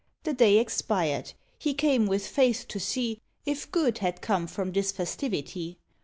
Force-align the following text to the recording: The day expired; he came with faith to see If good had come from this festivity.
The 0.23 0.33
day 0.33 0.57
expired; 0.57 1.33
he 1.59 1.75
came 1.75 2.07
with 2.07 2.25
faith 2.25 2.65
to 2.69 2.79
see 2.79 3.21
If 3.45 3.69
good 3.71 3.99
had 3.99 4.19
come 4.19 4.47
from 4.47 4.71
this 4.71 4.91
festivity. 4.91 5.77